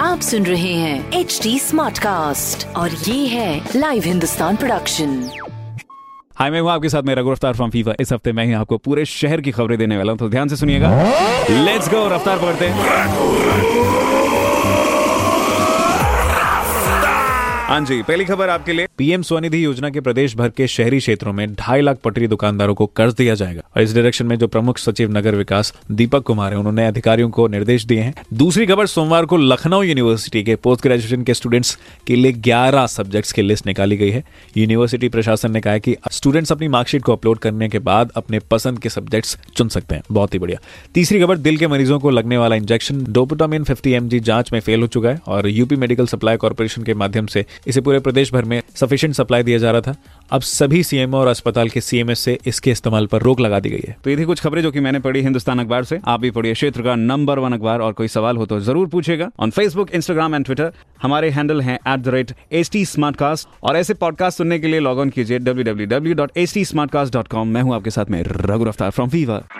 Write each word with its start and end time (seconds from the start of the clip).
आप 0.00 0.20
सुन 0.20 0.46
रहे 0.46 0.72
हैं 0.72 1.12
एच 1.12 1.40
डी 1.42 1.58
स्मार्ट 1.58 1.98
कास्ट 1.98 2.66
और 2.76 2.90
ये 2.90 3.26
है 3.26 3.68
लाइव 3.76 4.02
हिंदुस्तान 4.02 4.56
प्रोडक्शन 4.56 5.30
हाय 6.36 6.50
मैं 6.50 6.60
हूँ 6.60 6.70
आपके 6.70 6.88
साथ 6.88 7.02
मेरा 7.02 7.22
रफ्तार 7.26 7.54
फ्रॉम 7.54 7.70
फीफा 7.70 7.92
इस 8.00 8.12
हफ़्ते 8.12 8.32
मैं 8.32 8.44
ही 8.44 8.52
आपको 8.52 8.78
पूरे 8.78 9.04
शहर 9.04 9.40
की 9.40 9.50
खबरें 9.50 9.78
देने 9.78 9.96
वाला 9.96 10.12
हूँ 10.12 10.18
तो 10.18 10.28
ध्यान 10.28 10.48
से 10.48 10.56
सुनिएगा। 10.56 10.90
लेट्स 11.50 11.88
गो 11.88 12.08
रफ्तार 12.08 12.38
पकड़ते 12.38 12.66
हैं। 12.66 12.84
हाँ 17.70 17.80
जी, 17.80 18.02
पहली 18.02 18.24
खबर 18.24 18.48
आपके 18.48 18.72
लिए। 18.72 18.86
पीएम 18.98 19.22
स्वनिधि 19.22 19.64
योजना 19.64 19.88
के 19.90 20.00
प्रदेश 20.00 20.34
भर 20.36 20.48
के 20.48 20.66
शहरी 20.66 20.98
क्षेत्रों 20.98 21.32
में 21.32 21.54
ढाई 21.54 21.80
लाख 21.80 21.98
पटरी 22.04 22.26
दुकानदारों 22.26 22.74
को 22.74 22.86
कर्ज 22.86 23.14
दिया 23.14 23.34
जाएगा। 23.34 23.62
और 23.76 23.82
इस 23.82 23.94
डायरेक्शन 23.94 24.26
में 24.26 24.36
जो 24.38 24.46
प्रमुख 24.46 24.78
सचिव 24.78 25.10
नगर 25.10 25.34
विकास 25.34 25.72
दीपक 25.90 26.22
कुमार 26.22 26.52
है, 26.52 26.58
उन्होंने 26.58 26.86
अधिकारियों 26.86 27.30
को 27.30 27.46
निर्देश 27.48 27.84
दिए 27.84 28.00
हैं। 28.00 28.14
दूसरी 28.34 28.66
खबर, 28.66 28.86
सोमवार 28.86 29.24
को 29.24 29.36
लखनऊ 29.36 29.82
यूनिवर्सिटी 29.82 30.42
के 30.42 30.56
पोस्ट 30.56 30.82
ग्रेजुएशन 30.82 31.22
के 31.22 31.34
स्टूडेंट्स 31.34 31.78
के 32.06 32.16
लिए 32.16 32.32
ग्यारह 32.32 32.86
सब्जेक्ट्स 32.86 33.32
की 33.32 33.42
लिस्ट 33.42 33.66
निकाली 33.66 33.96
गई 33.96 34.10
है। 34.10 34.24
यूनिवर्सिटी 34.56 35.08
प्रशासन 35.08 35.52
ने 35.52 35.60
कहा 35.60 35.78
कि 35.78 35.96
स्टूडेंट्स 36.10 36.52
अपनी 36.52 36.68
मार्कशीट 36.68 37.02
को 37.02 37.12
अपलोड 37.12 37.38
करने 37.38 37.68
के 37.68 37.78
बाद 37.78 38.10
अपने 38.16 38.38
पसंद 38.38 38.78
के 38.78 38.88
सब्जेक्ट्स 38.88 39.38
चुन 39.56 39.68
सकते 39.68 39.94
हैं। 39.94 40.02
बहुत 40.12 40.34
ही 40.34 40.38
बढ़िया। 40.38 40.58
तीसरी 40.94 41.20
खबर, 41.20 41.38
दिल 41.38 41.56
के 41.56 41.66
मरीजों 41.66 42.00
को 42.00 42.10
लगने 42.10 42.38
वाला 42.38 42.56
इंजेक्शन 42.56 43.04
डोपोटामिन 43.08 43.64
फिफ्टी 43.64 43.92
एम 43.92 44.08
जाँच 44.08 44.52
में 44.52 44.60
फेल 44.60 44.80
हो 44.80 44.86
चुका 44.86 45.08
है 45.08 45.20
और 45.26 45.48
यूपी 45.48 45.76
मेडिकल 45.76 46.06
सप्लाई 46.06 46.36
कॉर्पोरेशन 46.36 46.82
के 46.82 46.94
माध्यम 46.94 47.26
से 47.26 47.46
इसे 47.66 47.80
पूरे 47.80 47.98
प्रदेश 48.00 48.32
भर 48.32 48.44
में 48.44 48.60
सफिशिएंट 48.74 49.14
सप्लाई 49.14 49.42
दिया 49.42 49.58
जा 49.58 49.70
रहा 49.70 49.80
था। 49.80 49.94
अब 50.32 50.40
सभी 50.42 50.82
सीएमओ 50.82 51.16
और 51.18 51.26
अस्पताल 51.26 51.68
के 51.68 51.80
सीएमएस 51.80 52.20
से 52.20 52.38
इसके 52.46 52.70
इस्तेमाल 52.70 53.06
पर 53.06 53.22
रोक 53.22 53.40
लगा 53.40 53.60
दी 53.60 53.70
गई 53.70 53.84
है। 53.88 53.96
तो 54.04 54.10
ये 54.10 54.16
थी 54.16 54.24
कुछ 54.24 54.40
खबरें 54.40 54.62
जो 54.62 54.70
कि 54.70 54.80
मैंने 54.80 54.98
पढ़ी 55.00 55.22
हिंदुस्तान 55.22 55.58
अखबार 55.58 55.84
से। 55.84 55.98
आप 56.04 56.20
भी 56.20 56.30
पढ़िए 56.30 56.52
क्षेत्र 56.52 56.82
का 56.82 56.94
नंबर 56.94 57.38
वन 57.38 57.52
अखबार 57.52 57.80
और 57.80 57.92
कोई 57.92 58.08
सवाल 58.08 58.36
हो 58.36 58.46
तो 58.46 58.60
ज़रूर 58.60 58.88
पूछेगा 58.88 59.30
on 59.40 59.50
Facebook 59.50 59.90
Instagram 59.90 60.34
and 60.34 60.44
Twitter 60.44 60.72
हमारे 61.02 61.30
हैंडल 61.30 61.60
है 61.60 61.74
एट 61.74 62.00
द 62.00 62.08
रेट 62.08 62.32
टी 62.72 62.84
और 63.62 63.76
ऐसे 63.76 63.94
पॉडकास्ट 63.94 64.38
सुनने 64.38 64.58
के 64.58 64.66
लिए 64.66 64.80
लॉग 64.80 64.98
ऑन 64.98 65.10
कीजिए 65.10 65.38
W 65.38 65.64
W 65.64 65.86
W 65.86 66.14
dot 66.14 66.32
T 66.36 66.64
मैं 67.46 67.62
हूँ 67.62 67.74
आपके 67.74 67.90
साथ 67.90 68.10
में 68.10 68.22
रघु 68.22 68.64
रफ्तार 68.64 68.90
फ्रॉम 68.90 69.08
फीवर 69.08 69.59